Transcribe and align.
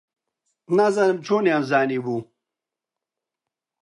نازانم 0.77 1.17
چۆنیان 1.25 1.63
زانیبوو. 1.69 2.17